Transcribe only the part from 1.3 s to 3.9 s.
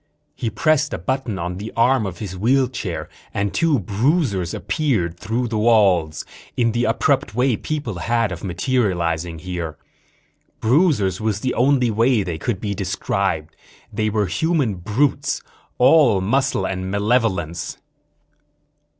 on the arm of his wheelchair and two